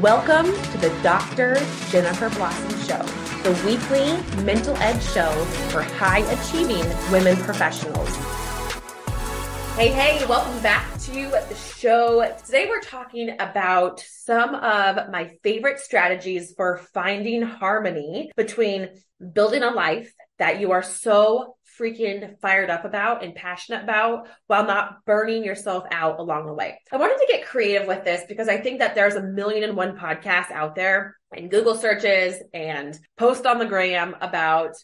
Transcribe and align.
Welcome 0.00 0.46
to 0.46 0.78
the 0.78 0.88
Dr. 1.04 1.54
Jennifer 1.88 2.28
Blossom 2.30 2.80
Show, 2.80 3.00
the 3.44 3.52
weekly 3.64 4.42
mental 4.42 4.76
edge 4.78 5.00
show 5.00 5.30
for 5.70 5.82
high 5.82 6.18
achieving 6.18 6.84
women 7.12 7.36
professionals. 7.36 8.08
Hey, 9.76 9.90
hey, 9.90 10.26
welcome 10.26 10.60
back 10.64 10.98
to 11.02 11.30
the 11.48 11.54
show. 11.54 12.28
Today 12.44 12.66
we're 12.68 12.80
talking 12.80 13.36
about 13.38 14.00
some 14.00 14.56
of 14.56 15.10
my 15.12 15.28
favorite 15.44 15.78
strategies 15.78 16.52
for 16.56 16.78
finding 16.92 17.42
harmony 17.42 18.32
between 18.34 18.88
building 19.32 19.62
a 19.62 19.70
life 19.70 20.12
that 20.40 20.58
you 20.58 20.72
are 20.72 20.82
so 20.82 21.54
freaking 21.78 22.38
fired 22.40 22.70
up 22.70 22.84
about 22.84 23.24
and 23.24 23.34
passionate 23.34 23.84
about 23.84 24.28
while 24.46 24.66
not 24.66 25.04
burning 25.04 25.44
yourself 25.44 25.84
out 25.90 26.18
along 26.18 26.46
the 26.46 26.52
way. 26.52 26.80
I 26.92 26.96
wanted 26.96 27.18
to 27.18 27.32
get 27.32 27.46
creative 27.46 27.86
with 27.86 28.04
this 28.04 28.22
because 28.28 28.48
I 28.48 28.58
think 28.58 28.78
that 28.78 28.94
there's 28.94 29.14
a 29.14 29.22
million 29.22 29.64
and 29.64 29.76
one 29.76 29.96
podcasts 29.96 30.50
out 30.50 30.74
there 30.74 31.16
and 31.32 31.50
Google 31.50 31.74
searches 31.74 32.42
and 32.52 32.98
post 33.16 33.46
on 33.46 33.58
the 33.58 33.66
gram 33.66 34.16
about 34.20 34.74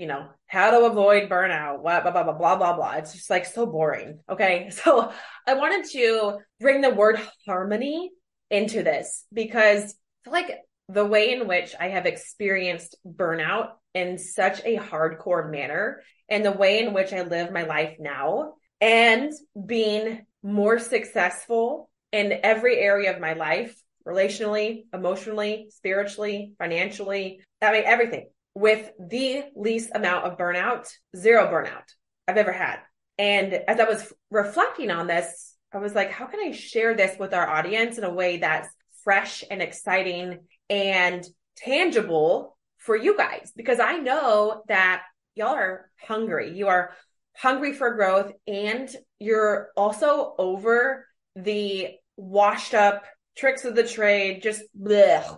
you 0.00 0.06
know, 0.06 0.26
how 0.46 0.70
to 0.70 0.86
avoid 0.86 1.28
burnout, 1.28 1.82
blah, 1.82 2.00
blah, 2.00 2.10
blah, 2.10 2.22
blah, 2.22 2.32
blah, 2.32 2.56
blah, 2.56 2.74
blah. 2.74 2.92
It's 2.92 3.12
just 3.12 3.28
like 3.28 3.44
so 3.44 3.66
boring. 3.66 4.20
Okay. 4.30 4.70
So 4.80 5.12
I 5.46 5.52
wanted 5.54 5.90
to 5.90 6.38
bring 6.58 6.80
the 6.80 6.88
word 6.88 7.20
harmony 7.46 8.10
into 8.50 8.82
this 8.82 9.26
because 9.30 9.94
like 10.26 10.58
the 10.88 11.04
way 11.04 11.34
in 11.34 11.46
which 11.46 11.74
I 11.78 11.88
have 11.88 12.06
experienced 12.06 12.96
burnout 13.06 13.72
in 13.94 14.18
such 14.18 14.60
a 14.64 14.76
hardcore 14.76 15.50
manner 15.50 16.02
and 16.28 16.44
the 16.44 16.52
way 16.52 16.84
in 16.84 16.92
which 16.92 17.12
I 17.12 17.22
live 17.22 17.52
my 17.52 17.64
life 17.64 17.96
now 17.98 18.54
and 18.80 19.32
being 19.66 20.24
more 20.42 20.78
successful 20.78 21.90
in 22.12 22.40
every 22.42 22.78
area 22.78 23.14
of 23.14 23.20
my 23.20 23.34
life, 23.34 23.76
relationally, 24.06 24.84
emotionally, 24.92 25.68
spiritually, 25.70 26.52
financially, 26.58 27.42
I 27.60 27.72
mean, 27.72 27.82
everything 27.84 28.28
with 28.54 28.90
the 28.98 29.44
least 29.54 29.90
amount 29.94 30.26
of 30.26 30.38
burnout, 30.38 30.88
zero 31.16 31.46
burnout 31.46 31.84
I've 32.26 32.36
ever 32.36 32.52
had. 32.52 32.78
And 33.18 33.52
as 33.52 33.78
I 33.78 33.84
was 33.84 34.12
reflecting 34.30 34.90
on 34.90 35.06
this, 35.06 35.54
I 35.72 35.78
was 35.78 35.94
like, 35.94 36.10
how 36.10 36.26
can 36.26 36.40
I 36.40 36.52
share 36.52 36.94
this 36.94 37.18
with 37.18 37.34
our 37.34 37.48
audience 37.48 37.98
in 37.98 38.04
a 38.04 38.12
way 38.12 38.38
that's 38.38 38.68
fresh 39.04 39.44
and 39.50 39.62
exciting 39.62 40.40
and 40.68 41.24
tangible 41.56 42.56
for 42.80 42.96
you 42.96 43.16
guys? 43.16 43.52
Because 43.54 43.78
I 43.78 43.98
know 43.98 44.62
that 44.68 45.02
y'all 45.34 45.54
are 45.54 45.90
hungry. 46.00 46.56
You 46.56 46.68
are 46.68 46.92
hungry 47.36 47.72
for 47.72 47.94
growth 47.94 48.32
and 48.46 48.88
you're 49.18 49.68
also 49.76 50.34
over 50.38 51.06
the 51.36 51.88
washed 52.16 52.74
up 52.74 53.04
tricks 53.36 53.64
of 53.64 53.74
the 53.74 53.86
trade, 53.86 54.42
just 54.42 54.62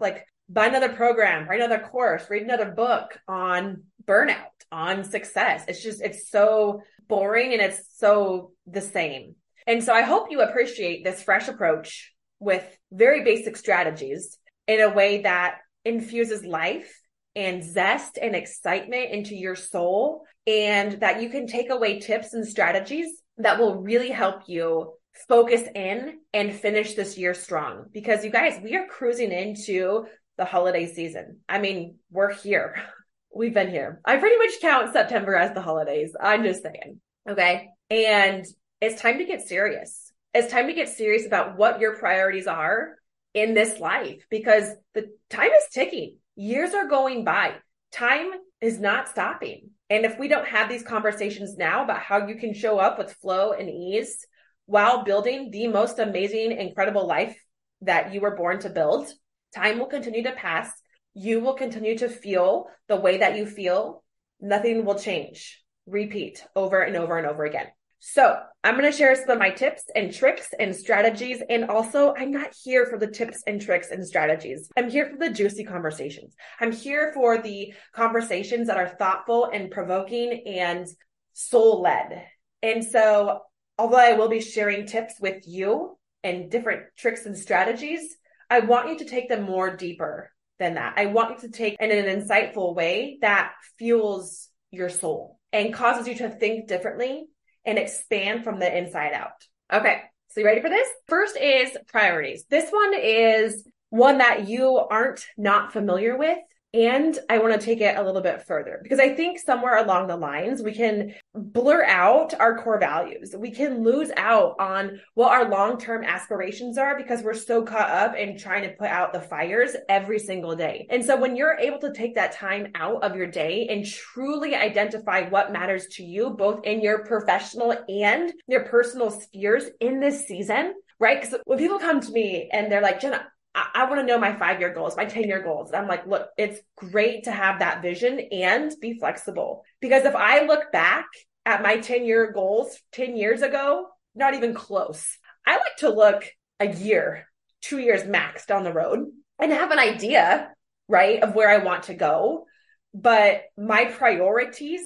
like 0.00 0.26
buy 0.48 0.66
another 0.66 0.88
program, 0.88 1.48
write 1.48 1.60
another 1.60 1.82
course, 1.82 2.24
read 2.28 2.42
another 2.42 2.70
book 2.70 3.18
on 3.28 3.84
burnout, 4.04 4.36
on 4.70 5.04
success. 5.04 5.64
It's 5.68 5.82
just, 5.82 6.00
it's 6.00 6.30
so 6.30 6.82
boring 7.08 7.52
and 7.52 7.62
it's 7.62 7.82
so 7.96 8.52
the 8.66 8.80
same. 8.80 9.36
And 9.66 9.84
so 9.84 9.92
I 9.92 10.02
hope 10.02 10.28
you 10.30 10.40
appreciate 10.40 11.04
this 11.04 11.22
fresh 11.22 11.48
approach 11.48 12.12
with 12.40 12.64
very 12.90 13.22
basic 13.22 13.56
strategies 13.56 14.38
in 14.66 14.80
a 14.80 14.90
way 14.90 15.22
that 15.22 15.58
infuses 15.84 16.44
life 16.44 16.92
and 17.34 17.64
zest 17.64 18.18
and 18.20 18.34
excitement 18.34 19.10
into 19.10 19.34
your 19.34 19.56
soul 19.56 20.24
and 20.46 21.00
that 21.00 21.22
you 21.22 21.30
can 21.30 21.46
take 21.46 21.70
away 21.70 21.98
tips 22.00 22.34
and 22.34 22.46
strategies 22.46 23.06
that 23.38 23.58
will 23.58 23.76
really 23.76 24.10
help 24.10 24.42
you 24.46 24.92
focus 25.28 25.62
in 25.74 26.18
and 26.32 26.54
finish 26.54 26.94
this 26.94 27.16
year 27.16 27.34
strong 27.34 27.84
because 27.92 28.24
you 28.24 28.30
guys 28.30 28.60
we 28.62 28.76
are 28.76 28.86
cruising 28.86 29.32
into 29.32 30.06
the 30.38 30.44
holiday 30.44 30.92
season. 30.92 31.38
I 31.48 31.58
mean, 31.58 31.96
we're 32.10 32.32
here. 32.32 32.76
We've 33.34 33.54
been 33.54 33.70
here. 33.70 34.00
I 34.04 34.18
pretty 34.18 34.36
much 34.36 34.60
count 34.60 34.92
September 34.92 35.34
as 35.34 35.54
the 35.54 35.62
holidays. 35.62 36.14
I'm 36.20 36.42
just 36.42 36.62
saying. 36.62 37.00
Okay. 37.28 37.70
And 37.88 38.44
it's 38.80 39.00
time 39.00 39.18
to 39.18 39.24
get 39.24 39.46
serious. 39.46 40.12
It's 40.34 40.52
time 40.52 40.66
to 40.66 40.74
get 40.74 40.90
serious 40.90 41.26
about 41.26 41.56
what 41.56 41.80
your 41.80 41.96
priorities 41.96 42.46
are 42.46 42.96
in 43.32 43.54
this 43.54 43.78
life 43.78 44.26
because 44.28 44.68
the 44.94 45.06
time 45.30 45.50
is 45.50 45.64
ticking. 45.72 46.16
Years 46.34 46.72
are 46.72 46.88
going 46.88 47.24
by. 47.24 47.56
Time 47.92 48.30
is 48.62 48.80
not 48.80 49.08
stopping. 49.08 49.70
And 49.90 50.06
if 50.06 50.18
we 50.18 50.28
don't 50.28 50.48
have 50.48 50.68
these 50.68 50.82
conversations 50.82 51.58
now 51.58 51.84
about 51.84 52.00
how 52.00 52.26
you 52.26 52.36
can 52.36 52.54
show 52.54 52.78
up 52.78 52.98
with 52.98 53.12
flow 53.12 53.52
and 53.52 53.68
ease 53.68 54.26
while 54.64 55.04
building 55.04 55.50
the 55.50 55.68
most 55.68 55.98
amazing, 55.98 56.52
incredible 56.52 57.06
life 57.06 57.36
that 57.82 58.14
you 58.14 58.22
were 58.22 58.36
born 58.36 58.60
to 58.60 58.70
build, 58.70 59.12
time 59.54 59.78
will 59.78 59.86
continue 59.86 60.22
to 60.22 60.32
pass. 60.32 60.72
You 61.12 61.40
will 61.40 61.54
continue 61.54 61.98
to 61.98 62.08
feel 62.08 62.68
the 62.88 62.96
way 62.96 63.18
that 63.18 63.36
you 63.36 63.44
feel. 63.44 64.02
Nothing 64.40 64.86
will 64.86 64.98
change. 64.98 65.62
Repeat 65.86 66.42
over 66.56 66.80
and 66.80 66.96
over 66.96 67.18
and 67.18 67.26
over 67.26 67.44
again. 67.44 67.66
So 68.04 68.36
I'm 68.64 68.76
going 68.76 68.90
to 68.90 68.96
share 68.96 69.14
some 69.14 69.30
of 69.30 69.38
my 69.38 69.50
tips 69.50 69.84
and 69.94 70.12
tricks 70.12 70.48
and 70.58 70.74
strategies. 70.74 71.40
And 71.48 71.66
also, 71.66 72.12
I'm 72.18 72.32
not 72.32 72.52
here 72.64 72.84
for 72.86 72.98
the 72.98 73.06
tips 73.06 73.44
and 73.46 73.62
tricks 73.62 73.92
and 73.92 74.04
strategies. 74.04 74.68
I'm 74.76 74.90
here 74.90 75.08
for 75.08 75.16
the 75.16 75.30
juicy 75.30 75.62
conversations. 75.62 76.34
I'm 76.58 76.72
here 76.72 77.12
for 77.14 77.38
the 77.38 77.72
conversations 77.94 78.66
that 78.66 78.76
are 78.76 78.88
thoughtful 78.88 79.44
and 79.44 79.70
provoking 79.70 80.42
and 80.48 80.88
soul 81.32 81.80
led. 81.80 82.26
And 82.60 82.84
so, 82.84 83.42
although 83.78 83.98
I 83.98 84.14
will 84.14 84.28
be 84.28 84.40
sharing 84.40 84.84
tips 84.84 85.14
with 85.20 85.46
you 85.46 85.96
and 86.24 86.50
different 86.50 86.82
tricks 86.98 87.24
and 87.24 87.38
strategies, 87.38 88.16
I 88.50 88.60
want 88.60 88.88
you 88.88 88.98
to 88.98 89.04
take 89.04 89.28
them 89.28 89.44
more 89.44 89.76
deeper 89.76 90.32
than 90.58 90.74
that. 90.74 90.94
I 90.96 91.06
want 91.06 91.40
you 91.40 91.48
to 91.48 91.56
take 91.56 91.76
in 91.78 91.92
an 91.92 92.20
insightful 92.20 92.74
way 92.74 93.18
that 93.20 93.52
fuels 93.78 94.48
your 94.72 94.88
soul 94.88 95.38
and 95.52 95.72
causes 95.72 96.08
you 96.08 96.16
to 96.16 96.30
think 96.30 96.66
differently 96.66 97.26
and 97.64 97.78
expand 97.78 98.44
from 98.44 98.58
the 98.58 98.76
inside 98.76 99.12
out. 99.12 99.32
Okay. 99.72 100.02
So 100.28 100.40
you 100.40 100.46
ready 100.46 100.62
for 100.62 100.70
this? 100.70 100.88
First 101.08 101.36
is 101.36 101.76
priorities. 101.88 102.44
This 102.48 102.70
one 102.70 102.94
is 102.94 103.68
one 103.90 104.18
that 104.18 104.48
you 104.48 104.78
aren't 104.78 105.26
not 105.36 105.72
familiar 105.72 106.16
with 106.16 106.38
and 106.74 107.18
I 107.28 107.38
want 107.38 107.58
to 107.58 107.64
take 107.64 107.80
it 107.80 107.96
a 107.96 108.02
little 108.02 108.22
bit 108.22 108.42
further 108.42 108.80
because 108.82 108.98
I 108.98 109.14
think 109.14 109.38
somewhere 109.38 109.78
along 109.78 110.06
the 110.06 110.16
lines, 110.16 110.62
we 110.62 110.72
can 110.72 111.14
blur 111.34 111.84
out 111.84 112.32
our 112.40 112.62
core 112.62 112.78
values. 112.78 113.34
We 113.36 113.50
can 113.50 113.82
lose 113.82 114.10
out 114.16 114.56
on 114.58 115.00
what 115.14 115.32
our 115.32 115.50
long 115.50 115.78
term 115.78 116.02
aspirations 116.02 116.78
are 116.78 116.96
because 116.96 117.22
we're 117.22 117.34
so 117.34 117.62
caught 117.62 117.90
up 117.90 118.16
in 118.16 118.38
trying 118.38 118.62
to 118.62 118.74
put 118.76 118.88
out 118.88 119.12
the 119.12 119.20
fires 119.20 119.76
every 119.88 120.18
single 120.18 120.56
day. 120.56 120.86
And 120.88 121.04
so 121.04 121.16
when 121.16 121.36
you're 121.36 121.58
able 121.58 121.78
to 121.80 121.92
take 121.92 122.14
that 122.14 122.32
time 122.32 122.68
out 122.74 123.04
of 123.04 123.16
your 123.16 123.26
day 123.26 123.66
and 123.68 123.84
truly 123.84 124.54
identify 124.54 125.28
what 125.28 125.52
matters 125.52 125.86
to 125.92 126.02
you, 126.02 126.30
both 126.30 126.64
in 126.64 126.80
your 126.80 127.04
professional 127.04 127.74
and 127.88 128.32
your 128.46 128.64
personal 128.64 129.10
spheres 129.10 129.64
in 129.80 130.00
this 130.00 130.26
season, 130.26 130.74
right? 130.98 131.20
Because 131.20 131.38
when 131.44 131.58
people 131.58 131.78
come 131.78 132.00
to 132.00 132.12
me 132.12 132.48
and 132.52 132.70
they're 132.70 132.80
like, 132.80 133.00
Jenna, 133.00 133.26
I, 133.54 133.68
I 133.74 133.84
want 133.84 134.00
to 134.00 134.06
know 134.06 134.18
my 134.18 134.34
five 134.34 134.60
year 134.60 134.72
goals, 134.72 134.96
my 134.96 135.04
10 135.04 135.24
year 135.24 135.42
goals. 135.42 135.70
And 135.70 135.76
I'm 135.76 135.88
like, 135.88 136.06
look, 136.06 136.28
it's 136.36 136.60
great 136.76 137.24
to 137.24 137.32
have 137.32 137.58
that 137.58 137.82
vision 137.82 138.18
and 138.32 138.72
be 138.80 138.98
flexible. 138.98 139.64
Because 139.80 140.04
if 140.04 140.14
I 140.14 140.44
look 140.46 140.72
back 140.72 141.06
at 141.44 141.62
my 141.62 141.78
10 141.78 142.04
year 142.04 142.32
goals 142.32 142.78
10 142.92 143.16
years 143.16 143.42
ago, 143.42 143.86
not 144.14 144.34
even 144.34 144.54
close. 144.54 145.18
I 145.46 145.56
like 145.56 145.76
to 145.78 145.90
look 145.90 146.24
a 146.60 146.68
year, 146.68 147.26
two 147.60 147.78
years 147.78 148.06
max 148.06 148.46
down 148.46 148.64
the 148.64 148.72
road 148.72 149.06
and 149.38 149.52
have 149.52 149.70
an 149.70 149.78
idea, 149.78 150.52
right, 150.88 151.22
of 151.22 151.34
where 151.34 151.48
I 151.48 151.64
want 151.64 151.84
to 151.84 151.94
go. 151.94 152.46
But 152.94 153.42
my 153.56 153.86
priorities 153.86 154.82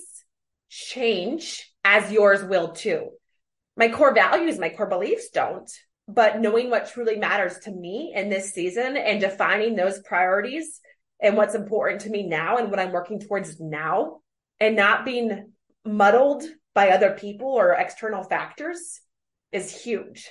change 0.69 1.71
as 1.85 2.11
yours 2.11 2.43
will 2.43 2.69
too. 2.69 3.11
My 3.77 3.91
core 3.91 4.15
values, 4.15 4.59
my 4.59 4.71
core 4.71 4.89
beliefs 4.89 5.29
don't 5.31 5.71
but 6.09 6.41
knowing 6.41 6.71
what 6.71 6.91
truly 6.91 7.17
matters 7.17 7.59
to 7.61 7.71
me 7.71 8.13
in 8.15 8.29
this 8.29 8.53
season 8.53 8.97
and 8.97 9.21
defining 9.21 9.75
those 9.75 10.01
priorities 10.01 10.81
and 11.21 11.37
what's 11.37 11.55
important 11.55 12.03
to 12.03 12.11
me 12.11 12.27
now 12.27 12.59
and 12.59 12.71
what 12.71 12.79
I'm 12.79 12.93
working 12.93 13.21
towards 13.21 13.59
now 13.59 14.21
and 14.61 14.77
not 14.77 15.05
being 15.05 15.53
muddled 15.85 16.45
by 16.75 16.91
other 16.91 17.13
people 17.13 17.49
or 17.49 17.73
external 17.73 18.23
factors 18.23 19.01
is 19.51 19.83
huge. 19.83 20.31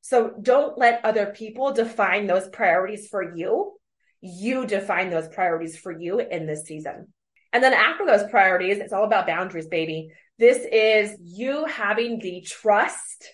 So 0.00 0.32
don't 0.40 0.76
let 0.76 1.04
other 1.04 1.26
people 1.26 1.72
define 1.72 2.26
those 2.26 2.48
priorities 2.48 3.08
for 3.08 3.36
you. 3.36 3.74
You 4.20 4.66
define 4.66 5.10
those 5.10 5.28
priorities 5.28 5.76
for 5.76 5.92
you 5.92 6.18
in 6.18 6.46
this 6.46 6.64
season. 6.64 7.12
And 7.52 7.62
then 7.62 7.74
after 7.74 8.06
those 8.06 8.28
priorities, 8.30 8.78
it's 8.78 8.92
all 8.92 9.04
about 9.04 9.26
boundaries, 9.26 9.68
baby. 9.68 10.10
This 10.38 10.58
is 10.72 11.16
you 11.22 11.66
having 11.66 12.18
the 12.18 12.40
trust, 12.40 13.28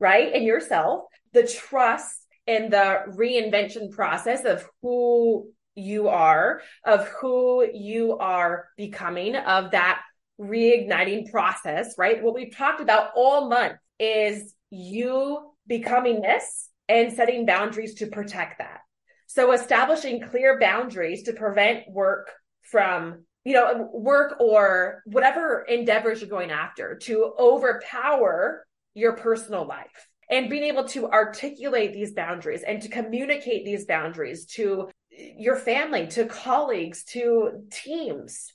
right, 0.00 0.32
in 0.32 0.42
yourself 0.44 1.04
the 1.32 1.46
trust 1.46 2.22
and 2.46 2.72
the 2.72 3.02
reinvention 3.08 3.90
process 3.90 4.44
of 4.44 4.68
who 4.82 5.50
you 5.74 6.08
are, 6.08 6.62
of 6.84 7.06
who 7.08 7.66
you 7.72 8.16
are 8.18 8.68
becoming, 8.76 9.36
of 9.36 9.70
that 9.72 10.00
reigniting 10.40 11.30
process, 11.30 11.94
right? 11.98 12.22
What 12.22 12.34
we've 12.34 12.56
talked 12.56 12.80
about 12.80 13.10
all 13.14 13.48
month 13.48 13.76
is 13.98 14.54
you 14.70 15.52
becoming 15.66 16.20
this 16.20 16.68
and 16.88 17.12
setting 17.12 17.44
boundaries 17.46 17.94
to 17.96 18.06
protect 18.06 18.58
that. 18.58 18.80
So 19.26 19.52
establishing 19.52 20.22
clear 20.22 20.58
boundaries 20.58 21.24
to 21.24 21.34
prevent 21.34 21.90
work 21.90 22.30
from, 22.62 23.24
you 23.44 23.52
know, 23.52 23.88
work 23.92 24.40
or 24.40 25.02
whatever 25.04 25.62
endeavors 25.62 26.20
you're 26.20 26.30
going 26.30 26.50
after 26.50 26.96
to 27.02 27.34
overpower 27.38 28.66
your 28.94 29.12
personal 29.12 29.66
life 29.66 30.07
and 30.30 30.50
being 30.50 30.64
able 30.64 30.84
to 30.84 31.08
articulate 31.08 31.92
these 31.92 32.12
boundaries 32.12 32.62
and 32.62 32.82
to 32.82 32.88
communicate 32.88 33.64
these 33.64 33.86
boundaries 33.86 34.46
to 34.46 34.88
your 35.10 35.56
family, 35.56 36.06
to 36.08 36.26
colleagues, 36.26 37.04
to 37.04 37.64
teams, 37.70 38.52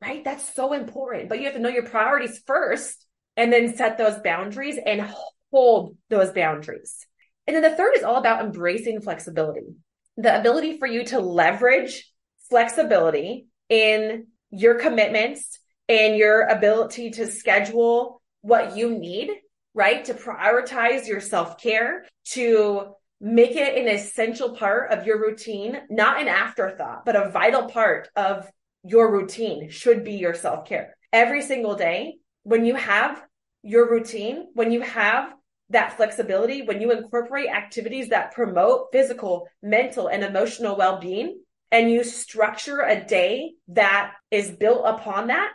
right? 0.00 0.24
That's 0.24 0.54
so 0.54 0.72
important. 0.72 1.28
But 1.28 1.38
you 1.38 1.44
have 1.44 1.54
to 1.54 1.60
know 1.60 1.68
your 1.68 1.86
priorities 1.86 2.42
first 2.46 3.06
and 3.36 3.52
then 3.52 3.76
set 3.76 3.98
those 3.98 4.18
boundaries 4.22 4.78
and 4.84 5.12
hold 5.52 5.96
those 6.08 6.30
boundaries. 6.30 7.06
And 7.46 7.54
then 7.54 7.62
the 7.62 7.76
third 7.76 7.96
is 7.96 8.02
all 8.02 8.16
about 8.16 8.44
embracing 8.44 9.02
flexibility, 9.02 9.66
the 10.16 10.38
ability 10.38 10.78
for 10.78 10.86
you 10.86 11.04
to 11.06 11.20
leverage 11.20 12.10
flexibility 12.48 13.46
in 13.68 14.26
your 14.50 14.76
commitments 14.76 15.58
and 15.88 16.16
your 16.16 16.42
ability 16.42 17.10
to 17.10 17.26
schedule 17.26 18.20
what 18.42 18.76
you 18.76 18.90
need, 18.90 19.30
right? 19.80 20.04
To 20.04 20.12
prioritize 20.12 21.08
your 21.08 21.22
self 21.22 21.58
care, 21.58 22.04
to 22.32 22.92
make 23.18 23.56
it 23.56 23.78
an 23.78 23.88
essential 23.88 24.54
part 24.54 24.92
of 24.92 25.06
your 25.06 25.18
routine, 25.18 25.78
not 25.88 26.20
an 26.20 26.28
afterthought, 26.28 27.06
but 27.06 27.16
a 27.16 27.30
vital 27.30 27.64
part 27.66 28.10
of 28.14 28.46
your 28.84 29.10
routine 29.10 29.70
should 29.70 30.04
be 30.04 30.16
your 30.16 30.34
self 30.34 30.68
care. 30.68 30.94
Every 31.14 31.40
single 31.40 31.76
day, 31.76 32.16
when 32.42 32.66
you 32.66 32.74
have 32.74 33.22
your 33.62 33.90
routine, 33.90 34.48
when 34.52 34.70
you 34.70 34.82
have 34.82 35.32
that 35.70 35.96
flexibility, 35.96 36.60
when 36.60 36.82
you 36.82 36.92
incorporate 36.92 37.48
activities 37.48 38.10
that 38.10 38.34
promote 38.34 38.88
physical, 38.92 39.48
mental, 39.62 40.08
and 40.08 40.22
emotional 40.22 40.76
well 40.76 41.00
being, 41.00 41.40
and 41.72 41.90
you 41.90 42.04
structure 42.04 42.82
a 42.82 43.02
day 43.02 43.52
that 43.68 44.12
is 44.30 44.50
built 44.50 44.82
upon 44.84 45.28
that 45.28 45.54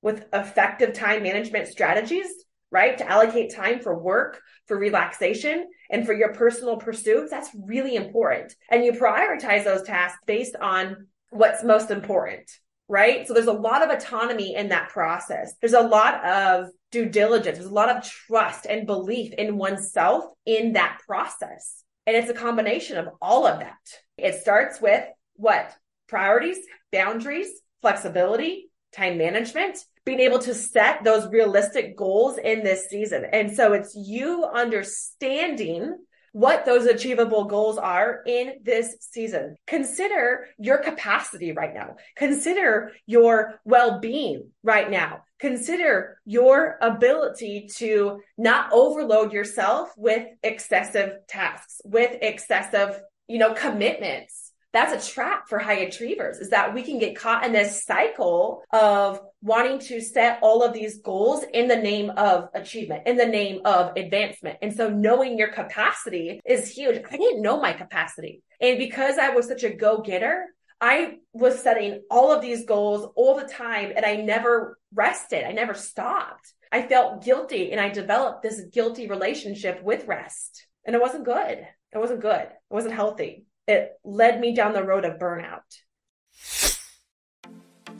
with 0.00 0.24
effective 0.32 0.94
time 0.94 1.22
management 1.22 1.68
strategies, 1.68 2.28
right? 2.70 2.98
To 2.98 3.08
allocate 3.08 3.54
time 3.54 3.80
for 3.80 3.98
work, 3.98 4.40
for 4.66 4.78
relaxation, 4.78 5.66
and 5.90 6.04
for 6.04 6.12
your 6.12 6.34
personal 6.34 6.76
pursuits, 6.76 7.30
that's 7.30 7.50
really 7.54 7.96
important. 7.96 8.54
And 8.70 8.84
you 8.84 8.92
prioritize 8.92 9.64
those 9.64 9.82
tasks 9.82 10.18
based 10.26 10.56
on 10.56 11.06
what's 11.30 11.64
most 11.64 11.90
important, 11.90 12.50
right? 12.88 13.26
So 13.26 13.34
there's 13.34 13.46
a 13.46 13.52
lot 13.52 13.82
of 13.82 13.90
autonomy 13.90 14.54
in 14.54 14.68
that 14.68 14.90
process. 14.90 15.54
There's 15.60 15.72
a 15.72 15.80
lot 15.80 16.24
of 16.24 16.68
due 16.90 17.06
diligence. 17.06 17.58
There's 17.58 17.70
a 17.70 17.74
lot 17.74 17.94
of 17.94 18.02
trust 18.04 18.66
and 18.66 18.86
belief 18.86 19.32
in 19.34 19.56
oneself 19.56 20.24
in 20.46 20.72
that 20.74 21.00
process. 21.06 21.82
And 22.06 22.16
it's 22.16 22.30
a 22.30 22.34
combination 22.34 22.96
of 22.96 23.08
all 23.20 23.46
of 23.46 23.60
that. 23.60 23.76
It 24.16 24.40
starts 24.40 24.80
with 24.80 25.04
what? 25.34 25.74
Priorities, 26.08 26.58
boundaries, 26.90 27.48
flexibility, 27.82 28.70
time 28.92 29.18
management, 29.18 29.78
being 30.08 30.20
able 30.20 30.38
to 30.38 30.54
set 30.54 31.04
those 31.04 31.30
realistic 31.30 31.94
goals 31.94 32.38
in 32.38 32.64
this 32.64 32.88
season. 32.88 33.26
And 33.30 33.54
so 33.54 33.74
it's 33.74 33.94
you 33.94 34.42
understanding 34.42 35.98
what 36.32 36.64
those 36.64 36.86
achievable 36.86 37.44
goals 37.44 37.76
are 37.76 38.22
in 38.26 38.54
this 38.62 38.96
season. 39.00 39.56
Consider 39.66 40.46
your 40.56 40.78
capacity 40.78 41.52
right 41.52 41.74
now. 41.74 41.96
Consider 42.16 42.92
your 43.04 43.60
well 43.66 44.00
being 44.00 44.48
right 44.62 44.90
now. 44.90 45.24
Consider 45.40 46.18
your 46.24 46.78
ability 46.80 47.68
to 47.76 48.22
not 48.38 48.72
overload 48.72 49.34
yourself 49.34 49.90
with 49.98 50.26
excessive 50.42 51.18
tasks, 51.28 51.82
with 51.84 52.16
excessive, 52.22 52.98
you 53.26 53.36
know, 53.36 53.52
commitments 53.52 54.47
that's 54.72 55.08
a 55.08 55.12
trap 55.12 55.48
for 55.48 55.58
high 55.58 55.78
achievers 55.78 56.38
is 56.38 56.50
that 56.50 56.74
we 56.74 56.82
can 56.82 56.98
get 56.98 57.16
caught 57.16 57.44
in 57.44 57.52
this 57.52 57.84
cycle 57.84 58.62
of 58.72 59.20
wanting 59.40 59.78
to 59.78 60.00
set 60.00 60.38
all 60.42 60.62
of 60.62 60.74
these 60.74 61.00
goals 61.00 61.44
in 61.54 61.68
the 61.68 61.76
name 61.76 62.10
of 62.10 62.48
achievement, 62.54 63.06
in 63.06 63.16
the 63.16 63.26
name 63.26 63.62
of 63.64 63.96
advancement. 63.96 64.58
And 64.60 64.74
so 64.74 64.90
knowing 64.90 65.38
your 65.38 65.52
capacity 65.52 66.40
is 66.44 66.70
huge. 66.70 67.02
I 67.10 67.16
didn't 67.16 67.42
know 67.42 67.60
my 67.60 67.72
capacity. 67.72 68.42
And 68.60 68.78
because 68.78 69.16
I 69.16 69.30
was 69.30 69.48
such 69.48 69.64
a 69.64 69.74
go 69.74 70.02
getter, 70.02 70.46
I 70.80 71.16
was 71.32 71.60
setting 71.60 72.02
all 72.10 72.30
of 72.30 72.42
these 72.42 72.66
goals 72.66 73.10
all 73.16 73.36
the 73.36 73.48
time 73.48 73.92
and 73.96 74.04
I 74.04 74.16
never 74.16 74.78
rested. 74.94 75.44
I 75.44 75.52
never 75.52 75.74
stopped. 75.74 76.52
I 76.70 76.82
felt 76.82 77.24
guilty 77.24 77.72
and 77.72 77.80
I 77.80 77.88
developed 77.88 78.42
this 78.42 78.60
guilty 78.70 79.08
relationship 79.08 79.82
with 79.82 80.06
rest. 80.06 80.66
And 80.84 80.94
it 80.94 81.00
wasn't 81.00 81.24
good. 81.24 81.66
It 81.90 81.98
wasn't 81.98 82.20
good. 82.20 82.42
It 82.42 82.74
wasn't 82.74 82.94
healthy 82.94 83.46
it 83.68 83.92
led 84.02 84.40
me 84.40 84.54
down 84.54 84.72
the 84.72 84.82
road 84.82 85.04
of 85.04 85.18
burnout. 85.18 85.60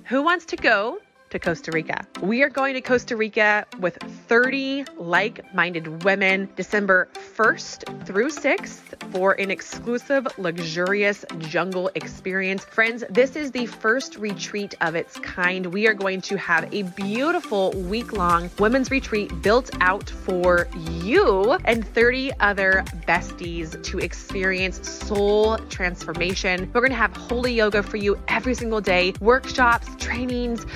Who 0.07 0.23
wants 0.23 0.47
to 0.47 0.57
go 0.57 0.99
to 1.31 1.39
Costa 1.39 1.71
Rica. 1.73 2.07
We 2.23 2.43
are 2.43 2.49
going 2.49 2.75
to 2.75 2.81
Costa 2.81 3.17
Rica 3.17 3.67
with 3.81 3.97
30 4.29 4.85
like 4.97 5.55
minded 5.55 6.05
women 6.05 6.49
December 6.57 7.09
1st 7.37 8.07
through 8.07 8.31
6th 8.31 9.13
for 9.13 9.33
an 9.33 9.51
exclusive, 9.51 10.27
luxurious 10.39 11.25
jungle 11.39 11.91
experience. 11.95 12.65
Friends, 12.65 13.05
this 13.11 13.37
is 13.37 13.51
the 13.51 13.67
first 13.67 14.17
retreat 14.17 14.75
of 14.81 14.95
its 14.95 15.19
kind. 15.19 15.67
We 15.67 15.87
are 15.87 15.95
going 15.95 16.21
to 16.23 16.37
have 16.37 16.73
a 16.73 16.83
beautiful 16.83 17.73
week 17.73 18.13
long 18.13 18.51
women's 18.59 18.91
retreat 18.91 19.31
built 19.43 19.71
out 19.81 20.09
for 20.09 20.69
you 21.03 21.53
and 21.65 21.87
30 21.87 22.33
other 22.41 22.85
besties 23.07 23.83
to 23.85 23.99
experience 23.99 24.89
soul 24.89 25.59
transformation. 25.69 26.71
We're 26.73 26.81
going 26.81 26.91
to 26.91 26.97
have 26.97 27.17
holy 27.17 27.53
yoga 27.53 27.83
for 27.83 27.97
you 27.97 28.19
every 28.29 28.55
single 28.55 28.81
day, 28.81 29.15
workshops, 29.21 29.89
trainings, 29.99 30.67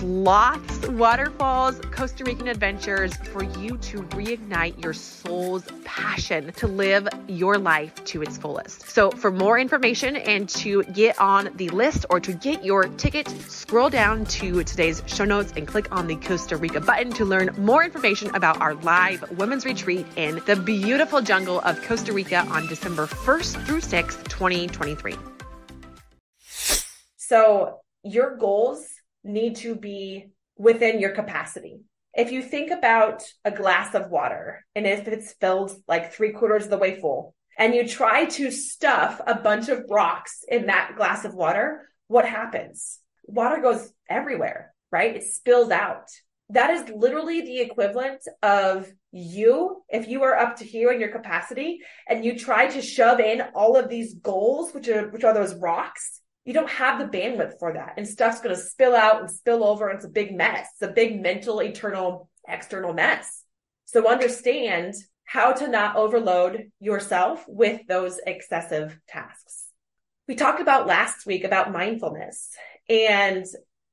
sloths, 0.00 0.88
waterfalls, 0.88 1.78
Costa 1.90 2.24
Rican 2.24 2.48
adventures 2.48 3.14
for 3.16 3.44
you 3.44 3.76
to 3.76 4.00
reignite 4.16 4.82
your 4.82 4.94
soul's 4.94 5.64
passion 5.84 6.50
to 6.54 6.66
live 6.66 7.06
your 7.28 7.58
life 7.58 7.94
to 8.06 8.22
its 8.22 8.38
fullest. 8.38 8.88
So, 8.88 9.10
for 9.10 9.30
more 9.30 9.58
information 9.58 10.16
and 10.16 10.48
to 10.60 10.84
get 10.84 11.20
on 11.20 11.50
the 11.56 11.68
list 11.68 12.06
or 12.08 12.18
to 12.18 12.32
get 12.32 12.64
your 12.64 12.84
ticket, 12.84 13.28
scroll 13.50 13.90
down 13.90 14.24
to 14.40 14.64
today's 14.64 15.02
show 15.04 15.26
notes 15.26 15.52
and 15.54 15.68
click 15.68 15.94
on 15.94 16.06
the 16.06 16.16
Costa 16.16 16.56
Rica 16.56 16.80
button 16.80 17.12
to 17.12 17.26
learn 17.26 17.50
more 17.58 17.84
information 17.84 18.34
about 18.34 18.58
our 18.58 18.74
live 18.76 19.30
women's 19.32 19.66
retreat 19.66 20.06
in 20.16 20.40
the 20.46 20.56
beautiful 20.56 21.20
jungle 21.20 21.60
of 21.60 21.78
Costa 21.82 22.14
Rica 22.14 22.38
on 22.48 22.66
December 22.68 23.06
1st 23.06 23.66
through 23.66 23.80
6th, 23.82 24.28
2023. 24.28 25.14
So, 27.18 27.80
your 28.02 28.34
goals 28.36 28.89
need 29.24 29.56
to 29.56 29.74
be 29.74 30.30
within 30.56 31.00
your 31.00 31.10
capacity. 31.10 31.80
If 32.14 32.32
you 32.32 32.42
think 32.42 32.70
about 32.70 33.22
a 33.44 33.50
glass 33.50 33.94
of 33.94 34.10
water 34.10 34.64
and 34.74 34.86
if 34.86 35.06
it's 35.06 35.32
filled 35.34 35.72
like 35.86 36.12
three 36.12 36.32
quarters 36.32 36.64
of 36.64 36.70
the 36.70 36.78
way 36.78 37.00
full 37.00 37.34
and 37.58 37.74
you 37.74 37.86
try 37.86 38.24
to 38.24 38.50
stuff 38.50 39.20
a 39.26 39.36
bunch 39.36 39.68
of 39.68 39.84
rocks 39.88 40.44
in 40.48 40.66
that 40.66 40.94
glass 40.96 41.24
of 41.24 41.34
water, 41.34 41.88
what 42.08 42.26
happens? 42.26 42.98
Water 43.24 43.62
goes 43.62 43.92
everywhere, 44.08 44.74
right? 44.90 45.16
It 45.16 45.22
spills 45.22 45.70
out. 45.70 46.08
That 46.48 46.70
is 46.70 46.90
literally 46.90 47.42
the 47.42 47.60
equivalent 47.60 48.22
of 48.42 48.90
you, 49.12 49.82
if 49.88 50.08
you 50.08 50.24
are 50.24 50.36
up 50.36 50.56
to 50.56 50.64
here 50.64 50.90
in 50.90 51.00
your 51.00 51.12
capacity 51.12 51.80
and 52.08 52.24
you 52.24 52.36
try 52.36 52.66
to 52.66 52.82
shove 52.82 53.20
in 53.20 53.40
all 53.54 53.76
of 53.76 53.88
these 53.88 54.14
goals, 54.14 54.72
which 54.72 54.88
are, 54.88 55.08
which 55.10 55.22
are 55.22 55.34
those 55.34 55.54
rocks 55.54 56.19
you 56.44 56.54
don't 56.54 56.70
have 56.70 56.98
the 56.98 57.18
bandwidth 57.18 57.58
for 57.58 57.74
that. 57.74 57.94
And 57.96 58.08
stuff's 58.08 58.40
going 58.40 58.54
to 58.54 58.60
spill 58.60 58.94
out 58.94 59.20
and 59.20 59.30
spill 59.30 59.62
over. 59.62 59.88
And 59.88 59.96
it's 59.96 60.06
a 60.06 60.10
big 60.10 60.34
mess. 60.34 60.66
It's 60.72 60.90
a 60.90 60.92
big 60.92 61.20
mental, 61.20 61.60
eternal, 61.60 62.28
external 62.48 62.92
mess. 62.92 63.44
So 63.84 64.08
understand 64.08 64.94
how 65.24 65.52
to 65.52 65.68
not 65.68 65.96
overload 65.96 66.70
yourself 66.80 67.44
with 67.46 67.86
those 67.86 68.18
excessive 68.26 68.98
tasks. 69.08 69.66
We 70.26 70.34
talked 70.34 70.60
about 70.60 70.86
last 70.86 71.26
week 71.26 71.44
about 71.44 71.72
mindfulness 71.72 72.50
and 72.88 73.44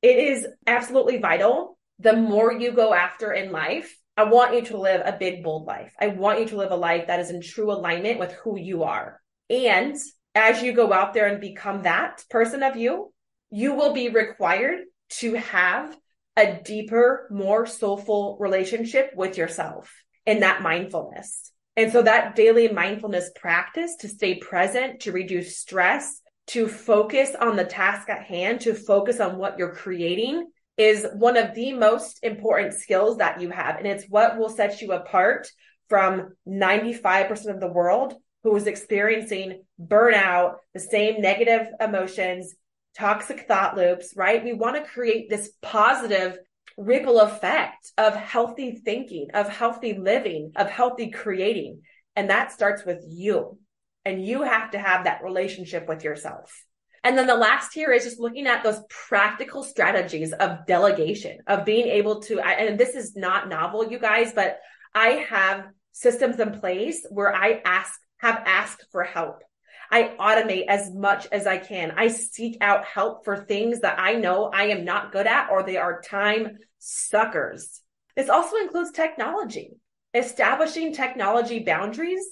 it 0.02 0.18
is 0.18 0.48
absolutely 0.66 1.18
vital. 1.18 1.78
The 2.00 2.16
more 2.16 2.52
you 2.52 2.72
go 2.72 2.94
after 2.94 3.34
in 3.34 3.52
life, 3.52 3.96
I 4.16 4.24
want 4.24 4.56
you 4.56 4.62
to 4.66 4.80
live 4.80 5.02
a 5.06 5.18
big, 5.18 5.44
bold 5.44 5.68
life. 5.68 5.94
I 6.00 6.08
want 6.08 6.40
you 6.40 6.48
to 6.48 6.58
live 6.58 6.72
a 6.72 6.76
life 6.76 7.08
that 7.08 7.20
is 7.20 7.30
in 7.30 7.42
true 7.42 7.72
alignment 7.72 8.20
with 8.20 8.32
who 8.34 8.58
you 8.58 8.84
are. 8.84 9.22
And 9.50 9.96
as 10.38 10.62
you 10.62 10.72
go 10.72 10.94
out 10.94 11.16
there 11.16 11.26
and 11.26 11.42
become 11.42 11.82
that 11.82 12.24
person 12.30 12.62
of 12.62 12.76
you, 12.76 13.12
you 13.50 13.74
will 13.74 13.92
be 13.92 14.10
required 14.10 14.82
to 15.10 15.34
have 15.34 15.98
a 16.36 16.62
deeper, 16.64 17.28
more 17.32 17.66
soulful 17.66 18.38
relationship 18.40 19.12
with 19.16 19.36
yourself 19.38 19.92
and 20.28 20.44
that 20.44 20.62
mindfulness. 20.62 21.52
And 21.76 21.92
so 21.92 22.04
that 22.04 22.36
daily 22.36 22.68
mindfulness 22.68 23.32
practice 23.36 23.96
to 24.02 24.08
stay 24.08 24.36
present, 24.36 25.02
to 25.02 25.12
reduce 25.12 25.58
stress, 25.58 26.22
to 26.48 26.68
focus 26.68 27.32
on 27.40 27.56
the 27.56 27.66
task 27.66 28.08
at 28.08 28.24
hand, 28.24 28.62
to 28.62 28.76
focus 28.76 29.20
on 29.20 29.38
what 29.38 29.58
you're 29.58 29.74
creating 29.74 30.46
is 30.78 31.08
one 31.16 31.36
of 31.36 31.56
the 31.56 31.74
most 31.74 32.20
important 32.22 32.76
skills 32.76 33.18
that 33.18 33.42
you 33.42 33.50
have. 33.50 33.78
And 33.78 33.88
it's 33.88 34.06
what 34.06 34.38
will 34.38 34.50
set 34.50 34.82
you 34.82 34.92
apart 34.92 35.48
from 35.90 36.34
95% 36.48 37.32
of 37.54 37.60
the 37.60 37.72
world 37.72 38.14
who 38.48 38.56
is 38.56 38.66
experiencing 38.66 39.62
burnout, 39.78 40.56
the 40.74 40.80
same 40.80 41.22
negative 41.22 41.68
emotions, 41.82 42.56
toxic 42.98 43.46
thought 43.46 43.76
loops, 43.76 44.14
right? 44.16 44.42
We 44.42 44.54
want 44.54 44.78
to 44.78 44.90
create 44.90 45.30
this 45.30 45.52
positive 45.62 46.38
ripple 46.78 47.20
effect 47.20 47.92
of 47.98 48.16
healthy 48.16 48.72
thinking, 48.72 49.28
of 49.34 49.50
healthy 49.50 49.96
living, 49.96 50.54
of 50.56 50.70
healthy 50.70 51.12
creating. 51.12 51.82
And 52.16 52.30
that 52.30 52.54
starts 52.54 52.86
with 52.86 53.04
you. 53.06 53.60
And 54.06 54.26
you 54.26 54.44
have 54.44 54.72
to 54.72 54.80
have 54.80 55.04
that 55.04 55.24
relationship 55.26 55.86
with 55.86 56.06
yourself. 56.06 56.64
And 57.04 57.18
then 57.18 57.28
the 57.28 57.36
last 57.36 57.74
here 57.74 57.92
is 57.92 58.06
just 58.06 58.18
looking 58.18 58.48
at 58.48 58.64
those 58.64 58.80
practical 58.90 59.62
strategies 59.62 60.32
of 60.32 60.66
delegation, 60.66 61.40
of 61.48 61.66
being 61.66 61.88
able 61.88 62.22
to, 62.22 62.40
and 62.40 62.80
this 62.80 62.96
is 62.96 63.14
not 63.18 63.50
novel, 63.50 63.92
you 63.92 64.00
guys, 64.00 64.32
but 64.34 64.60
I 64.96 65.26
have 65.30 65.66
systems 65.92 66.40
in 66.40 66.62
place 66.62 67.06
where 67.10 67.36
I 67.36 67.62
ask, 67.66 67.92
have 68.18 68.44
asked 68.46 68.86
for 68.92 69.04
help. 69.04 69.42
I 69.90 70.16
automate 70.20 70.66
as 70.68 70.94
much 70.94 71.28
as 71.32 71.48
I 71.48 71.58
can. 71.58 71.92
I 71.96 72.10
seek 72.10 72.58
out 72.62 72.86
help 72.86 73.24
for 73.24 73.38
things 73.38 73.82
that 73.82 74.00
I 74.00 74.14
know 74.14 74.52
I 74.54 74.66
am 74.66 74.84
not 74.84 75.12
good 75.12 75.28
at 75.28 75.50
or 75.50 75.64
they 75.64 75.78
are 75.78 76.02
time 76.02 76.58
suckers. 76.80 77.82
This 78.16 78.30
also 78.30 78.58
includes 78.58 78.92
technology, 78.92 79.72
establishing 80.14 80.94
technology 80.94 81.60
boundaries. 81.60 82.26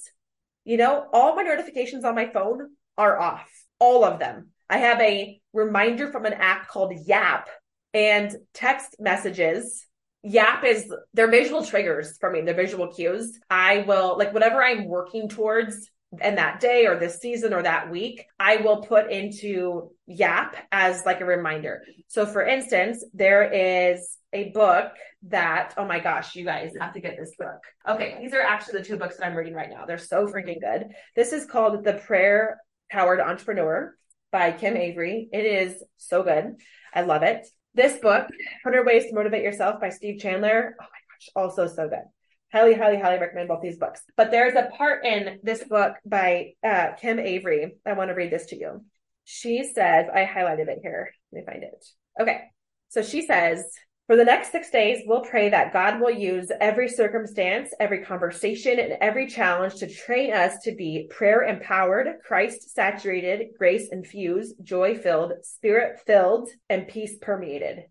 You 0.64 0.78
know, 0.78 1.08
all 1.14 1.36
my 1.36 1.44
notifications 1.44 2.04
on 2.04 2.16
my 2.16 2.28
phone 2.28 2.72
are 2.98 3.20
off, 3.20 3.48
all 3.80 4.04
of 4.04 4.20
them. 4.20 4.50
I 4.70 4.80
have 4.80 5.00
a 5.00 5.40
reminder 5.54 6.12
from 6.12 6.26
an 6.26 6.34
app 6.34 6.68
called 6.68 6.94
Yap 7.06 7.48
and 7.94 8.36
text 8.54 8.96
messages. 9.00 9.86
Yap 10.26 10.64
is 10.64 10.92
they're 11.14 11.30
visual 11.30 11.64
triggers 11.64 12.18
for 12.18 12.32
me, 12.32 12.42
they're 12.42 12.56
visual 12.56 12.88
cues. 12.88 13.40
I 13.50 13.86
will 13.88 14.18
like 14.18 14.34
whatever 14.34 14.64
I'm 14.64 14.86
working 14.86 15.30
towards 15.30 15.90
and 16.20 16.38
that 16.38 16.60
day 16.60 16.88
or 16.88 16.98
this 16.98 17.20
season 17.20 17.54
or 17.54 17.62
that 17.62 17.92
week, 17.92 18.26
I 18.40 18.58
will 18.58 18.82
put 18.82 19.12
into 19.12 19.92
Yap 20.08 20.56
as 20.72 21.06
like 21.06 21.22
a 21.22 21.26
reminder. 21.26 21.84
So 22.08 22.26
for 22.26 22.44
instance, 22.44 23.04
there 23.14 23.44
is 23.44 24.18
a 24.34 24.50
book 24.50 24.94
that, 25.28 25.74
oh 25.78 25.86
my 25.86 26.00
gosh, 26.00 26.36
you 26.36 26.46
guys 26.46 26.74
have 26.80 26.94
to 26.94 27.00
get 27.00 27.18
this 27.18 27.36
book. 27.38 27.62
Okay, 27.88 28.18
these 28.20 28.34
are 28.34 28.42
actually 28.42 28.80
the 28.80 28.86
two 28.86 28.98
books 28.98 29.18
that 29.18 29.26
I'm 29.26 29.36
reading 29.36 29.54
right 29.54 29.70
now. 29.70 29.86
They're 29.86 29.98
so 29.98 30.28
freaking 30.28 30.60
good. 30.60 30.88
This 31.16 31.34
is 31.34 31.46
called 31.46 31.84
The 31.84 31.94
Prayer 31.94 32.60
Powered 32.92 33.20
Entrepreneur 33.20 33.96
by 34.32 34.52
Kim 34.52 34.76
Avery. 34.76 35.30
It 35.32 35.46
is 35.46 35.84
so 35.98 36.24
good. 36.24 36.56
I 36.94 37.02
love 37.02 37.24
it. 37.24 37.48
This 37.76 37.94
book, 38.00 38.28
100 38.64 38.86
Ways 38.86 39.06
to 39.06 39.14
Motivate 39.14 39.44
Yourself 39.44 39.80
by 39.80 39.90
Steve 39.90 40.20
Chandler. 40.20 40.76
Oh 40.80 40.84
my 40.84 40.88
gosh, 40.88 41.30
also 41.36 41.68
so 41.68 41.88
good 41.88 42.06
highly, 42.56 42.74
highly, 42.74 42.98
highly 42.98 43.20
recommend 43.20 43.50
both 43.50 43.62
these 43.62 43.78
books. 43.78 44.02
But 44.16 44.32
there's 44.32 44.56
a 44.56 44.70
part 44.78 45.06
in 45.06 45.40
this 45.44 45.62
book 45.66 45.96
by 46.06 46.54
uh, 46.64 46.94
Kim 47.00 47.20
Avery. 47.20 47.76
I 47.86 47.94
want 47.94 48.10
to 48.10 48.16
read 48.16 48.32
this 48.32 48.46
to 48.48 48.58
you. 48.58 48.86
She 49.26 49.70
says, 49.74 50.06
I 50.14 50.24
highlighted 50.24 50.70
it 50.70 50.80
here. 50.82 51.10
Let 51.34 51.40
me 51.40 51.46
find 51.46 51.64
it. 51.64 51.86
Okay. 52.20 52.44
So 52.88 53.02
she 53.02 53.26
says, 53.26 53.66
for 54.08 54.16
the 54.16 54.24
next 54.24 54.52
six 54.52 54.70
days, 54.70 55.02
we'll 55.06 55.22
pray 55.22 55.50
that 55.50 55.74
God 55.74 56.00
will 56.00 56.12
use 56.12 56.52
every 56.62 56.88
circumstance, 56.88 57.74
every 57.80 58.06
conversation, 58.06 58.80
and 58.80 58.94
every 59.02 59.28
challenge 59.28 59.76
to 59.76 59.92
train 59.92 60.32
us 60.32 60.60
to 60.64 60.76
be 60.76 61.10
prayer 61.10 61.42
empowered, 61.44 62.20
Christ 62.24 62.76
saturated, 62.76 63.48
grace 63.58 63.90
infused, 63.92 64.56
joy 64.64 64.96
filled, 64.96 65.34
spirit 65.42 66.00
filled, 66.06 66.50
and 66.70 66.88
peace 66.88 67.16
permeated. 67.20 67.86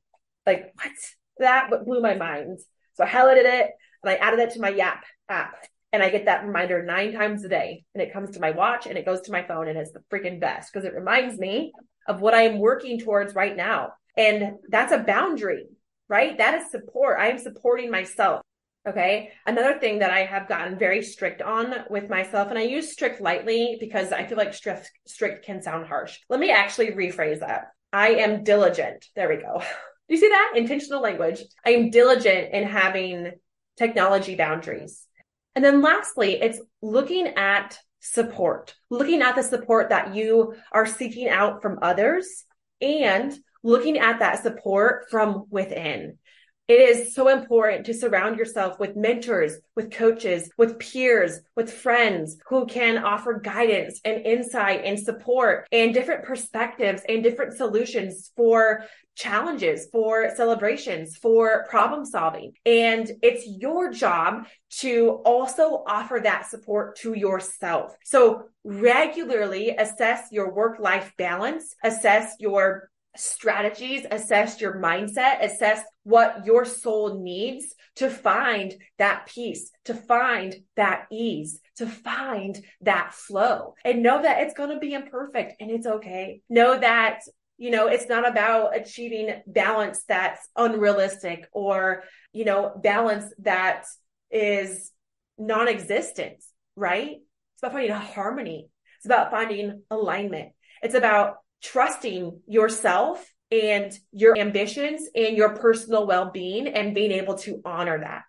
Like, 0.46 0.72
what? 0.74 0.92
That 1.38 1.70
blew 1.84 2.00
my 2.00 2.14
mind. 2.14 2.60
So 2.94 3.02
I 3.02 3.08
highlighted 3.08 3.44
it 3.44 3.70
and 4.04 4.10
I 4.10 4.14
added 4.14 4.38
it 4.38 4.52
to 4.52 4.60
my 4.60 4.68
Yap 4.68 5.02
app. 5.28 5.66
And 5.92 6.00
I 6.02 6.10
get 6.10 6.26
that 6.26 6.44
reminder 6.44 6.82
nine 6.84 7.12
times 7.12 7.44
a 7.44 7.48
day. 7.48 7.84
And 7.94 8.02
it 8.02 8.12
comes 8.12 8.30
to 8.30 8.40
my 8.40 8.52
watch 8.52 8.86
and 8.86 8.96
it 8.96 9.04
goes 9.04 9.22
to 9.22 9.32
my 9.32 9.44
phone 9.46 9.66
and 9.66 9.78
it's 9.78 9.92
the 9.92 10.02
freaking 10.12 10.40
best 10.40 10.72
because 10.72 10.84
it 10.84 10.94
reminds 10.94 11.38
me 11.38 11.72
of 12.06 12.20
what 12.20 12.34
I 12.34 12.42
am 12.42 12.58
working 12.58 13.00
towards 13.00 13.34
right 13.34 13.56
now. 13.56 13.94
And 14.16 14.58
that's 14.68 14.92
a 14.92 14.98
boundary, 14.98 15.66
right? 16.08 16.36
That 16.38 16.54
is 16.54 16.70
support. 16.70 17.18
I 17.18 17.28
am 17.30 17.38
supporting 17.38 17.90
myself. 17.90 18.42
Okay. 18.86 19.30
Another 19.46 19.78
thing 19.78 20.00
that 20.00 20.10
I 20.10 20.24
have 20.24 20.48
gotten 20.48 20.78
very 20.78 21.02
strict 21.02 21.40
on 21.40 21.74
with 21.88 22.10
myself, 22.10 22.50
and 22.50 22.58
I 22.58 22.62
use 22.62 22.92
strict 22.92 23.20
lightly 23.20 23.78
because 23.80 24.12
I 24.12 24.26
feel 24.26 24.36
like 24.36 24.52
strict, 24.52 24.90
strict 25.06 25.46
can 25.46 25.62
sound 25.62 25.86
harsh. 25.86 26.18
Let 26.28 26.40
me 26.40 26.50
actually 26.50 26.90
rephrase 26.90 27.40
that. 27.40 27.68
I 27.92 28.08
am 28.16 28.44
diligent. 28.44 29.06
There 29.16 29.28
we 29.28 29.36
go. 29.36 29.60
Do 29.60 29.64
you 30.14 30.18
see 30.18 30.28
that? 30.28 30.52
Intentional 30.56 31.00
language. 31.00 31.42
I 31.64 31.70
am 31.70 31.90
diligent 31.90 32.52
in 32.52 32.64
having 32.64 33.32
technology 33.78 34.36
boundaries. 34.36 35.06
And 35.54 35.64
then 35.64 35.80
lastly, 35.80 36.40
it's 36.42 36.60
looking 36.82 37.28
at 37.28 37.78
support, 38.00 38.74
looking 38.90 39.22
at 39.22 39.34
the 39.34 39.42
support 39.42 39.88
that 39.88 40.14
you 40.14 40.54
are 40.72 40.84
seeking 40.84 41.28
out 41.28 41.62
from 41.62 41.78
others 41.80 42.44
and 42.80 43.32
looking 43.64 43.98
at 43.98 44.20
that 44.20 44.42
support 44.42 45.10
from 45.10 45.46
within. 45.50 46.18
It 46.66 46.80
is 46.80 47.14
so 47.14 47.28
important 47.28 47.84
to 47.86 47.94
surround 47.94 48.38
yourself 48.38 48.78
with 48.78 48.96
mentors, 48.96 49.58
with 49.76 49.90
coaches, 49.90 50.50
with 50.56 50.78
peers, 50.78 51.40
with 51.54 51.70
friends 51.70 52.38
who 52.48 52.64
can 52.64 52.96
offer 52.96 53.38
guidance 53.38 54.00
and 54.02 54.24
insight 54.24 54.82
and 54.82 54.98
support 54.98 55.66
and 55.72 55.92
different 55.92 56.24
perspectives 56.24 57.02
and 57.06 57.22
different 57.22 57.52
solutions 57.54 58.32
for 58.34 58.84
challenges, 59.14 59.88
for 59.92 60.34
celebrations, 60.34 61.18
for 61.18 61.66
problem 61.68 62.06
solving. 62.06 62.54
And 62.64 63.10
it's 63.22 63.46
your 63.46 63.92
job 63.92 64.46
to 64.78 65.20
also 65.26 65.84
offer 65.86 66.18
that 66.22 66.46
support 66.46 66.96
to 67.00 67.12
yourself. 67.12 67.94
So 68.04 68.44
regularly 68.64 69.76
assess 69.76 70.28
your 70.32 70.52
work 70.54 70.78
life 70.80 71.12
balance, 71.18 71.74
assess 71.84 72.36
your 72.40 72.88
strategies, 73.16 74.06
assess 74.10 74.60
your 74.60 74.78
mindset, 74.80 75.42
assess 75.42 75.82
what 76.02 76.44
your 76.44 76.64
soul 76.64 77.22
needs 77.22 77.74
to 77.96 78.10
find 78.10 78.74
that 78.98 79.26
peace, 79.26 79.70
to 79.84 79.94
find 79.94 80.54
that 80.76 81.06
ease, 81.10 81.60
to 81.76 81.86
find 81.86 82.60
that 82.80 83.14
flow. 83.14 83.74
And 83.84 84.02
know 84.02 84.22
that 84.22 84.42
it's 84.42 84.54
going 84.54 84.70
to 84.70 84.78
be 84.78 84.94
imperfect 84.94 85.54
and 85.60 85.70
it's 85.70 85.86
okay. 85.86 86.40
Know 86.48 86.78
that 86.78 87.20
you 87.56 87.70
know 87.70 87.86
it's 87.86 88.08
not 88.08 88.28
about 88.28 88.76
achieving 88.76 89.32
balance 89.46 90.02
that's 90.08 90.48
unrealistic 90.56 91.48
or 91.52 92.02
you 92.32 92.44
know 92.44 92.72
balance 92.82 93.32
that 93.38 93.84
is 94.28 94.90
non-existent 95.38 96.42
right? 96.76 97.16
It's 97.18 97.62
about 97.62 97.72
finding 97.72 97.92
harmony. 97.92 98.68
It's 98.98 99.06
about 99.06 99.30
finding 99.30 99.82
alignment. 99.90 100.52
It's 100.82 100.94
about 100.94 101.36
trusting 101.64 102.40
yourself 102.46 103.26
and 103.50 103.92
your 104.12 104.38
ambitions 104.38 105.08
and 105.14 105.36
your 105.36 105.56
personal 105.56 106.06
well-being 106.06 106.68
and 106.68 106.94
being 106.94 107.10
able 107.10 107.34
to 107.34 107.60
honor 107.64 107.98
that 107.98 108.24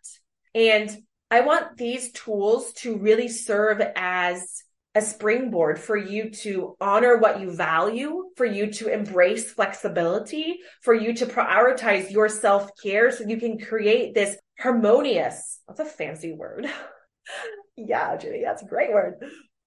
and 0.54 0.96
i 1.30 1.42
want 1.42 1.78
these 1.78 2.12
tools 2.14 2.72
to 2.74 2.98
really 2.98 3.28
serve 3.28 3.82
as 3.96 4.64
a 4.96 5.02
springboard 5.02 5.78
for 5.78 5.98
you 5.98 6.30
to 6.30 6.78
honor 6.80 7.18
what 7.18 7.42
you 7.42 7.52
value, 7.52 8.30
for 8.38 8.46
you 8.46 8.72
to 8.72 8.88
embrace 8.88 9.52
flexibility, 9.52 10.60
for 10.82 10.94
you 10.94 11.14
to 11.14 11.26
prioritize 11.26 12.10
your 12.10 12.30
self 12.30 12.72
care 12.82 13.12
so 13.12 13.26
you 13.28 13.38
can 13.38 13.60
create 13.60 14.16
this 14.16 14.38
harmonious, 14.58 15.60
that's 15.68 15.82
a 15.82 15.86
fancy 15.86 16.32
word. 16.32 16.68
yeah, 17.76 18.16
Judy, 18.16 18.44
that's 18.44 18.64
a 18.64 18.68
great 18.68 18.94
word. 18.94 19.16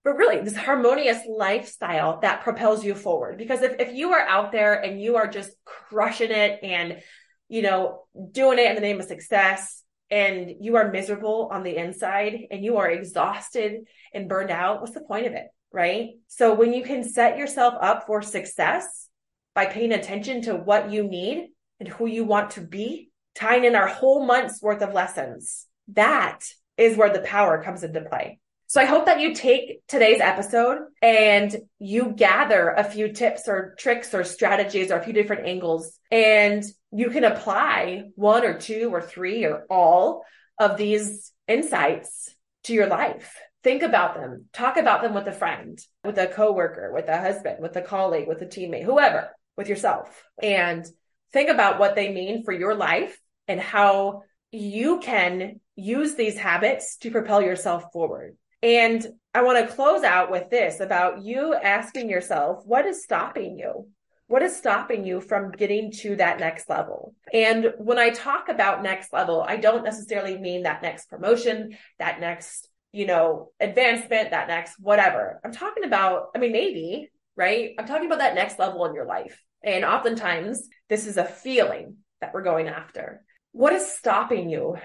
But 0.05 0.17
really, 0.17 0.41
this 0.41 0.57
harmonious 0.57 1.19
lifestyle 1.29 2.21
that 2.21 2.43
propels 2.43 2.85
you 2.85 2.95
forward. 2.95 3.37
Because 3.37 3.63
if, 3.63 3.77
if 3.79 3.95
you 3.95 4.13
are 4.13 4.27
out 4.27 4.53
there 4.53 4.75
and 4.75 5.01
you 5.01 5.17
are 5.17 5.27
just 5.27 5.51
crushing 5.65 6.31
it 6.31 6.61
and, 6.63 7.01
you 7.49 7.63
know, 7.63 8.05
doing 8.33 8.59
it 8.59 8.67
in 8.67 8.75
the 8.75 8.81
name 8.81 9.01
of 9.01 9.07
success, 9.07 9.83
and 10.11 10.55
you 10.61 10.77
are 10.77 10.91
miserable 10.91 11.51
on 11.53 11.63
the 11.63 11.77
inside 11.77 12.47
and 12.51 12.65
you 12.65 12.79
are 12.79 12.91
exhausted 12.91 13.81
and 14.15 14.29
burned 14.29 14.51
out, 14.51 14.81
what's 14.81 14.95
the 14.95 15.01
point 15.01 15.27
of 15.27 15.35
it? 15.35 15.47
Right. 15.71 16.13
So 16.29 16.55
when 16.55 16.73
you 16.73 16.83
can 16.83 17.05
set 17.05 17.37
yourself 17.37 17.75
up 17.81 18.07
for 18.07 18.23
success 18.23 19.09
by 19.55 19.67
paying 19.67 19.93
attention 19.93 20.43
to 20.43 20.55
what 20.55 20.91
you 20.91 21.05
need 21.05 21.49
and 21.79 21.89
who 21.89 22.07
you 22.07 22.25
want 22.25 22.53
to 22.53 22.63
be, 22.63 23.11
tying 23.35 23.65
in 23.65 23.75
our 23.75 23.87
whole 23.87 24.25
month's 24.25 24.63
worth 24.63 24.81
of 24.81 24.95
lessons, 24.95 25.67
that 25.89 26.41
is 26.79 26.97
where 26.97 27.13
the 27.13 27.21
power 27.21 27.63
comes 27.63 27.85
into 27.85 28.01
play. 28.01 28.41
So 28.71 28.83
I 28.83 28.85
hope 28.85 29.07
that 29.07 29.21
you 29.21 29.35
take 29.35 29.81
today's 29.89 30.21
episode 30.21 30.81
and 31.01 31.57
you 31.79 32.13
gather 32.15 32.69
a 32.69 32.85
few 32.85 33.15
tips 33.15 33.49
or 33.49 33.75
tricks 33.79 34.13
or 34.13 34.25
strategies 34.25 34.91
or 34.91 34.99
a 34.99 35.03
few 35.03 35.15
different 35.15 35.47
angles 35.47 35.99
and 36.11 36.63
you 36.93 37.09
can 37.09 37.25
apply 37.25 38.11
one 38.15 38.45
or 38.45 38.59
two 38.59 38.91
or 38.93 39.01
three 39.01 39.47
or 39.47 39.65
all 39.71 40.23
of 40.59 40.77
these 40.77 41.33
insights 41.47 42.29
to 42.65 42.75
your 42.75 42.89
life. 42.89 43.41
Think 43.65 43.83
about 43.83 44.17
them. 44.17 44.45
Talk 44.53 44.77
about 44.77 45.01
them 45.01 45.15
with 45.15 45.27
a 45.29 45.33
friend, 45.33 45.79
with 46.05 46.19
a 46.19 46.27
coworker, 46.27 46.93
with 46.93 47.09
a 47.09 47.19
husband, 47.19 47.61
with 47.61 47.75
a 47.77 47.83
colleague, 47.83 48.29
with 48.29 48.43
a 48.43 48.47
teammate, 48.47 48.85
whoever, 48.85 49.31
with 49.57 49.71
yourself. 49.71 50.25
And 50.43 50.87
think 51.33 51.49
about 51.49 51.79
what 51.79 51.97
they 51.97 52.13
mean 52.13 52.45
for 52.45 52.53
your 52.53 52.75
life 52.75 53.19
and 53.47 53.61
how 53.61 54.25
you 54.53 55.01
can 55.01 55.61
use 55.75 56.17
these 56.17 56.37
habits 56.37 56.99
to 56.99 57.11
propel 57.11 57.41
yourself 57.41 57.85
forward. 57.95 58.37
And 58.63 59.07
I 59.35 59.43
want 59.43 59.59
to 59.59 59.75
close 59.75 60.03
out 60.03 60.31
with 60.31 60.51
this 60.51 60.81
about 60.81 61.23
you 61.23 61.55
asking 61.55 62.11
yourself, 62.11 62.63
what 62.65 62.87
is 62.87 63.05
stopping 63.05 63.59
you? 63.59 63.89
What 64.27 64.43
is 64.43 64.57
stopping 64.57 65.07
you 65.07 65.21
from 65.21 65.53
getting 65.53 65.91
to 65.93 66.17
that 66.17 66.39
next 66.39 66.69
level? 66.69 67.15
And 67.33 67.73
when 67.79 67.99
I 67.99 68.11
talk 68.11 68.49
about 68.49 68.83
next 68.83 69.13
level, 69.13 69.43
I 69.47 69.57
don't 69.57 69.85
necessarily 69.85 70.37
mean 70.37 70.65
that 70.65 70.83
next 70.83 71.09
promotion, 71.09 71.79
that 71.99 72.21
next, 72.21 72.69
you 72.93 73.07
know, 73.07 73.53
advancement, 73.61 74.33
that 74.33 74.49
next 74.49 74.75
whatever. 74.79 75.41
I'm 75.45 75.53
talking 75.53 75.85
about, 75.85 76.29
I 76.35 76.39
mean, 76.39 76.53
maybe, 76.53 77.11
right? 77.37 77.71
I'm 77.79 77.87
talking 77.87 78.07
about 78.07 78.19
that 78.19 78.35
next 78.35 78.59
level 78.59 78.85
in 78.85 78.95
your 78.95 79.07
life. 79.07 79.43
And 79.63 79.85
oftentimes, 79.85 80.69
this 80.89 81.07
is 81.07 81.17
a 81.17 81.25
feeling 81.25 81.97
that 82.21 82.35
we're 82.35 82.43
going 82.43 82.69
after. 82.69 83.23
What 83.53 83.73
is 83.73 83.87
stopping 83.91 84.51
you 84.51 84.77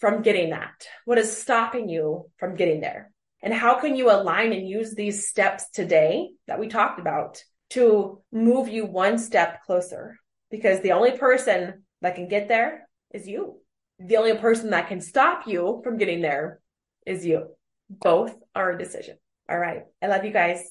from 0.00 0.22
getting 0.22 0.50
that? 0.50 0.86
What 1.04 1.18
is 1.18 1.36
stopping 1.36 1.88
you 1.88 2.30
from 2.38 2.56
getting 2.56 2.80
there? 2.80 3.12
And 3.42 3.54
how 3.54 3.80
can 3.80 3.96
you 3.96 4.10
align 4.10 4.52
and 4.52 4.68
use 4.68 4.94
these 4.94 5.28
steps 5.28 5.70
today 5.70 6.30
that 6.46 6.58
we 6.58 6.68
talked 6.68 6.98
about 6.98 7.42
to 7.70 8.20
move 8.32 8.68
you 8.68 8.84
one 8.84 9.18
step 9.18 9.62
closer 9.64 10.18
because 10.50 10.80
the 10.80 10.92
only 10.92 11.16
person 11.16 11.84
that 12.02 12.16
can 12.16 12.28
get 12.28 12.48
there 12.48 12.88
is 13.12 13.26
you. 13.26 13.60
The 13.98 14.16
only 14.16 14.36
person 14.36 14.70
that 14.70 14.88
can 14.88 15.00
stop 15.00 15.46
you 15.46 15.80
from 15.84 15.98
getting 15.98 16.20
there 16.20 16.60
is 17.06 17.24
you. 17.24 17.48
Both 17.88 18.34
are 18.54 18.72
a 18.72 18.78
decision. 18.78 19.16
All 19.48 19.58
right. 19.58 19.82
I 20.02 20.06
love 20.06 20.24
you 20.24 20.32
guys. 20.32 20.60
If 20.60 20.68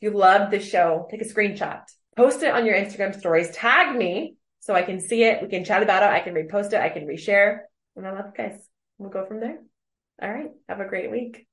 you 0.00 0.10
love 0.10 0.50
this 0.50 0.68
show, 0.68 1.06
take 1.10 1.22
a 1.22 1.24
screenshot, 1.24 1.82
post 2.16 2.42
it 2.42 2.52
on 2.52 2.66
your 2.66 2.74
Instagram 2.74 3.16
stories, 3.16 3.50
tag 3.50 3.96
me 3.96 4.36
so 4.60 4.74
I 4.74 4.82
can 4.82 5.00
see 5.00 5.24
it. 5.24 5.42
We 5.42 5.48
can 5.48 5.64
chat 5.64 5.82
about 5.82 6.02
it. 6.02 6.08
I 6.08 6.20
can 6.20 6.34
repost 6.34 6.72
it. 6.72 6.80
I 6.80 6.88
can 6.88 7.06
reshare. 7.06 7.60
And 7.96 8.06
I 8.06 8.12
love 8.12 8.26
you 8.36 8.44
guys. 8.44 8.68
We'll 8.98 9.10
go 9.10 9.26
from 9.26 9.40
there. 9.40 9.58
All 10.22 10.30
right. 10.30 10.50
Have 10.68 10.80
a 10.80 10.86
great 10.86 11.10
week. 11.10 11.46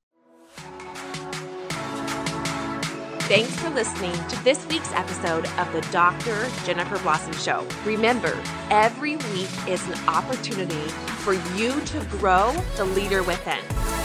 Thanks 3.26 3.54
for 3.60 3.70
listening 3.70 4.12
to 4.28 4.44
this 4.44 4.66
week's 4.66 4.92
episode 4.92 5.46
of 5.58 5.72
the 5.72 5.80
Dr. 5.90 6.48
Jennifer 6.66 6.98
Blossom 6.98 7.32
Show. 7.34 7.66
Remember, 7.84 8.38
every 8.68 9.16
week 9.16 9.48
is 9.66 9.86
an 9.88 10.08
opportunity 10.08 10.88
for 11.22 11.34
you 11.56 11.80
to 11.80 12.04
grow 12.10 12.52
the 12.76 12.84
leader 12.84 13.22
within. 13.22 14.01